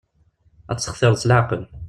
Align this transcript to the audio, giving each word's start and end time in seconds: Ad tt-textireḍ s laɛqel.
Ad 0.71 0.75
tt-textireḍ 0.77 1.17
s 1.21 1.23
laɛqel. 1.29 1.63